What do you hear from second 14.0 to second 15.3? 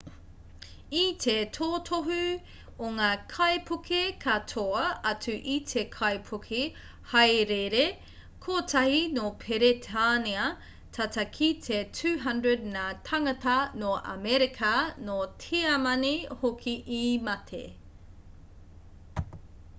amerika nō